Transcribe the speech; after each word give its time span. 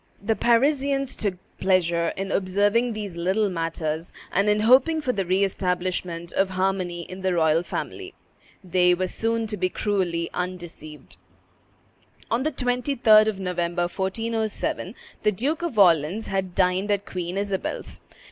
The 0.19 0.35
Parisians 0.35 1.15
took 1.15 1.35
pleasure 1.59 2.07
in 2.17 2.31
observing 2.31 2.93
these 2.93 3.15
little 3.15 3.49
matters, 3.49 4.11
and 4.31 4.49
in 4.49 4.61
hoping 4.61 4.99
for 4.99 5.13
the 5.13 5.27
re 5.27 5.43
establishment 5.43 6.31
of 6.33 6.49
harmony 6.49 7.03
in 7.03 7.21
the 7.21 7.35
royal 7.35 7.61
family. 7.61 8.15
They 8.63 8.95
were 8.95 9.05
soon 9.05 9.45
to 9.45 9.57
be 9.57 9.69
cruelly 9.69 10.31
undeceived. 10.33 11.17
On 12.31 12.41
the 12.41 12.51
23d 12.51 13.27
of 13.27 13.39
November, 13.39 13.83
1407, 13.87 14.95
the 15.21 15.31
Duke 15.31 15.61
of 15.61 15.77
Orleans 15.77 16.25
had 16.25 16.55
dined 16.55 16.89
at 16.89 17.05
Queen 17.05 17.37
Isabel's. 17.37 18.01